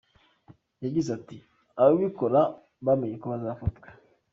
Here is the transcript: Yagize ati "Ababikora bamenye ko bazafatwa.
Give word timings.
Yagize 0.83 1.09
ati 1.17 1.37
"Ababikora 1.81 2.39
bamenye 2.85 3.15
ko 3.21 3.25
bazafatwa. 3.33 3.87